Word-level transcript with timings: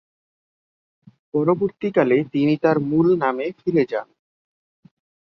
পরবর্তী 1.33 1.89
কালে 1.91 2.17
তিনি 2.33 2.53
তার 2.63 2.77
মূল 2.89 3.07
নামে 3.23 3.45
ফিরে 3.59 3.83
যান। 3.91 4.07